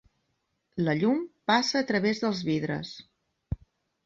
La 0.87 0.95
llum 1.01 1.19
passa 1.51 1.83
a 1.83 1.87
través 1.93 2.23
dels 2.25 2.41
vidres. 2.49 2.97